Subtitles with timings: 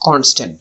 [0.00, 0.60] constant.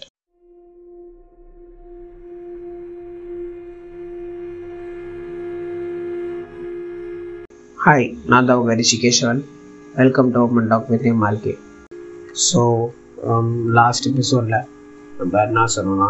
[7.77, 9.39] Hi நான் தான் உங்கள் Rishikeshwan
[9.99, 11.53] welcome to open talk with மால்கே
[12.47, 12.61] so
[13.77, 14.57] last எபிசோடில்
[15.19, 16.09] நம்ம என்ன சொன்னோம்னா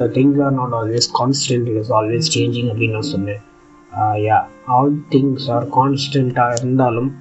[0.00, 3.40] the things are not always constant it is always changing அப்படின்னு நான் சொன்னேன்.
[4.26, 4.40] யா
[4.78, 7.12] ஆல் திங்ஸ் ஆர் கான்ஸ்டண்ட்டாக இருந்தாலும்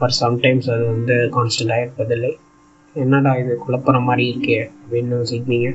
[0.00, 2.32] பட் சம்டைம்ஸ் அது வந்து கான்ஸ்டண்ட்டாக இருப்பதில்லை.
[3.02, 5.68] என்னடா இது குழப்புற மாதிரி இருக்கே அப்படின்னு யோசிப்பீங்க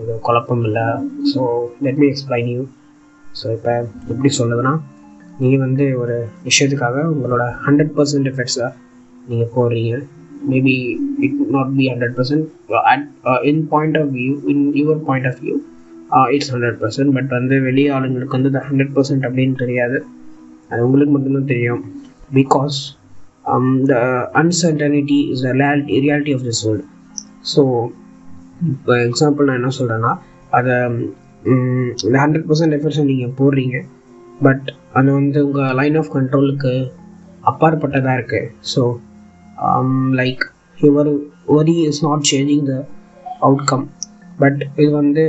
[0.00, 0.86] இது குழப்பம் இல்லை
[1.32, 1.40] so
[1.84, 2.62] let me explain you
[3.40, 3.72] so இப்போ
[4.12, 4.72] எப்படி சொல்லுதுன்னா
[5.42, 6.16] நீங்கள் வந்து ஒரு
[6.48, 8.68] விஷயத்துக்காக உங்களோட ஹண்ட்ரட் பர்சன்ட் எஃபெக்ட்ஸை
[9.28, 9.98] நீங்கள் போடுறீங்க.
[10.52, 10.74] Maybe
[11.26, 12.46] it not be hundred percent
[12.92, 13.04] at
[13.50, 15.56] in point of view in your point of view
[16.36, 19.98] it's hundred percent but வந்து வெளி ஆளுங்களுக்கு வந்து இந்த ஹண்ட்ரட் பர்சன்ட் அப்படின்னு தெரியாது.
[20.70, 21.82] அது உங்களுக்கு மட்டும்தான் தெரியும்.
[22.38, 22.78] Because
[23.86, 23.94] the
[24.34, 26.86] uncertainty is the reality reality of this world
[27.44, 27.62] so
[28.66, 30.12] இப்போ எக்ஸாம்பிள் நான் என்ன சொல்கிறேன்னா
[30.50, 30.74] அதை
[32.04, 33.78] இந்த ஹண்ட்ரட் பர்சன்ட் எஃபர்ட்ஸை நீங்கள் போடுறீங்க
[34.42, 36.72] பட் அது வந்து உங்கள் லைன் ஆஃப் கண்ட்ரோலுக்கு
[37.44, 38.82] அப்பாற்பட்டதாக இருக்குது so
[40.14, 40.44] like
[40.80, 41.10] your
[41.48, 42.74] worry is not changing the
[43.42, 43.86] outcome
[44.38, 45.24] but இது வந்து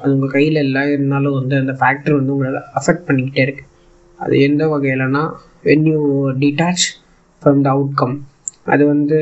[0.00, 3.70] அது உங்கள் கையில் இல்லை இருந்தாலும் வந்து அந்த ஃபேக்டர் வந்து உங்களை அஃபெக்ட் பண்ணிக்கிட்டே இருக்குது
[4.24, 5.22] அது எந்த வகையிலனா
[5.66, 6.00] when you
[6.42, 6.84] detach
[7.42, 8.16] from the outcome
[8.72, 9.18] அது வந்து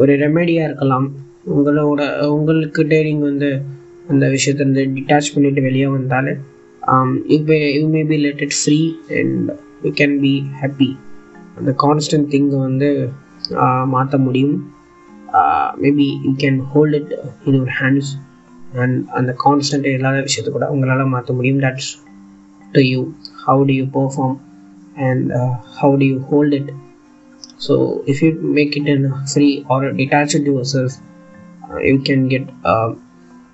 [0.00, 1.06] ஒரு ரெமெடியாக இருக்கலாம்.
[1.54, 2.02] உங்களோட
[2.34, 3.50] உங்களுக்கிட்டே நீங்கள் வந்து
[4.12, 6.32] அந்த விஷயத்தை வந்து டிட்டாச் பண்ணிட்டு வெளியே வந்தாலே
[7.32, 8.78] you may you may be let it free
[9.18, 9.50] and
[9.84, 10.90] you can be happy
[11.58, 12.88] அந்த கான்ஸ்டன்ட் திங்கை வந்து
[13.94, 14.56] மாற்ற முடியும்.
[15.84, 17.12] Maybe you can hold it
[17.46, 18.10] in your hands
[18.82, 21.62] and அந்த கான்ஸ்டன்ட் இல்லாத விஷயத்தை கூட உங்களால் மாற்ற முடியும்.
[21.64, 21.92] That's
[22.76, 23.00] do you
[23.44, 24.36] how do you perform
[25.08, 25.30] and
[25.78, 26.70] how do you hold it
[27.66, 27.74] so
[28.06, 30.96] if you make it in free or detach it yourself
[31.84, 32.48] you can get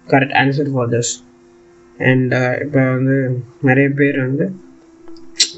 [0.09, 1.13] correct answer for this
[1.99, 2.33] and
[2.65, 3.17] இப்போ வந்து
[3.61, 4.45] நிறைய பேர் வந்து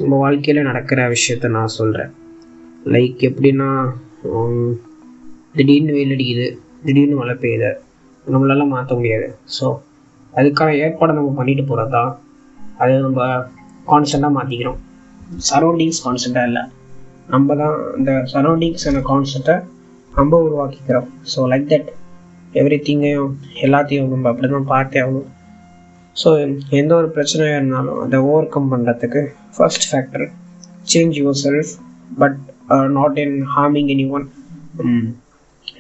[0.01, 2.13] நம்ம வாழ்க்கையில் நடக்கிற விஷயத்த நான் சொல்கிறேன்
[2.87, 3.69] லைக் எப்படின்னா
[5.57, 6.47] திடீர்னு வெயில் அடிக்குது
[6.85, 7.71] திடீர்னு மழை பெய்யுது
[8.27, 9.27] நம்மளால மாற்ற முடியாது.
[9.59, 9.67] ஸோ
[10.35, 12.13] அதுக்கான ஏற்பாடு நம்ம பண்ணிட்டு போகிறது தான்
[12.81, 13.21] அதை நம்ம
[13.91, 14.81] கான்ஸ்டண்ட்டாக மாற்றிக்கிறோம்
[15.49, 16.63] சரௌண்டிங்ஸ் கான்ஸ்டண்ட்டாக இல்லை.
[17.35, 19.57] நம்ம தான் அந்த சரௌண்டிங்ஸ் அந்த கான்ஸ்டண்ட்டை
[20.13, 21.09] நம்ம உருவாக்கிக்கிறோம்.
[21.33, 21.89] ஸோ லைக் தட்
[22.61, 23.33] எவ்ரி திங்கையும்
[23.67, 25.31] எல்லாத்தையும் நம்ம அப்படி தான் பார்த்தே ஆகணும்.
[26.17, 26.29] ஸோ
[26.81, 29.23] எந்த ஒரு பிரச்சனையாக இருந்தாலும் அதை ஓவர் கம் பண்ணுறதுக்கு
[29.55, 30.27] first factor
[30.93, 31.73] change yourself
[32.21, 32.39] but
[32.99, 34.27] not in harming anyone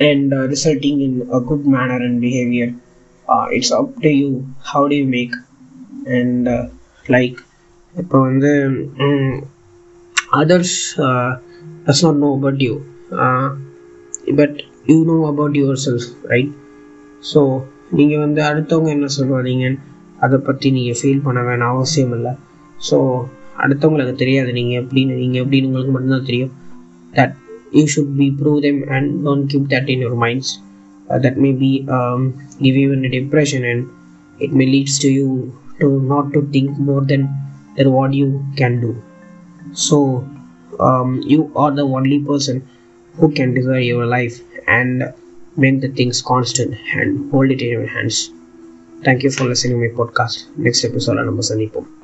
[0.08, 2.72] and resulting in a good manner and behaviour
[3.58, 4.30] it's up to you
[4.72, 5.36] how do you make
[6.18, 6.48] and
[7.10, 7.38] like
[7.94, 8.50] இப்போ வந்து
[10.40, 10.78] others
[11.86, 12.74] does not know about you
[14.36, 15.56] but you know about
[15.86, 16.52] yourself right
[17.22, 17.40] so
[17.92, 19.80] நீங்கள் வந்து அடுத்தவங்க என்ன சொல்லுவாதீங்கன்னு
[20.16, 22.32] அதை பற்றி நீங்கள் feel பண்ண வேணாம் அவசியம் இல்லை.
[22.88, 22.96] ஸோ
[23.56, 26.52] அடுத்தவங்களுக்கு தெரியாது நீங்கள் எப்படின்னு நீங்கள் எப்படின்னு உங்களுக்கு மட்டும்தான் தெரியும்.
[27.14, 27.34] That
[27.72, 30.52] you should be prove them and don't keep that in your minds
[31.24, 31.70] that may be
[32.64, 33.84] give you in depression and
[34.38, 35.26] it may leads to you
[35.80, 37.26] to not to think more than
[37.78, 39.02] what you can do.
[39.72, 40.28] So
[40.80, 42.68] um, you are the only person
[43.16, 45.12] who can desire your life and
[45.56, 48.30] make the things constant and hold it in your hands.
[49.04, 50.46] Thank you for listening to my podcast.
[50.56, 52.03] Next episode i'm